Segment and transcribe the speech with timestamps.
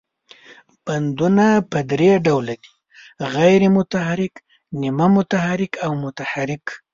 [0.85, 2.73] بندونه په درې ډوله دي،
[3.35, 4.33] غیر متحرک،
[4.81, 6.65] نیمه متحرک او متحرک.